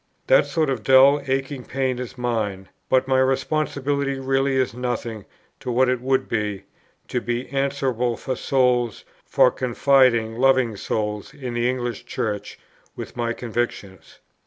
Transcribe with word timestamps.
That 0.25 0.47
sort 0.47 0.71
of 0.71 0.81
dull 0.83 1.21
aching 1.27 1.63
pain 1.63 1.99
is 1.99 2.17
mine; 2.17 2.69
but 2.89 3.07
my 3.07 3.19
responsibility 3.19 4.17
really 4.17 4.55
is 4.55 4.73
nothing 4.73 5.25
to 5.59 5.71
what 5.71 5.89
it 5.89 6.01
would 6.01 6.27
be, 6.27 6.63
to 7.09 7.21
be 7.21 7.47
answerable 7.49 8.17
for 8.17 8.35
souls, 8.35 9.05
for 9.27 9.51
confiding 9.51 10.39
loving 10.39 10.75
souls, 10.75 11.35
in 11.35 11.53
the 11.53 11.69
English 11.69 12.05
Church, 12.07 12.57
with 12.95 13.15
my 13.15 13.31
convictions. 13.33 14.17